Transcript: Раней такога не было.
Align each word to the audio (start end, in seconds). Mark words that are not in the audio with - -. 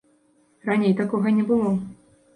Раней 0.69 0.95
такога 1.03 1.37
не 1.37 1.45
было. 1.53 1.69